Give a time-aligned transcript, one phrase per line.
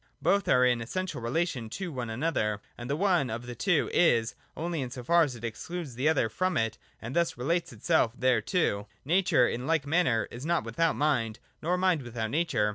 [0.19, 4.33] Both are in essential relation to one another; and the one of the two is,
[4.57, 8.19] only in so far as it excludes the other from it, and thus relates itself
[8.19, 8.87] thereto.
[9.05, 12.69] Nature in like manner is not without mind, nor mind without nature.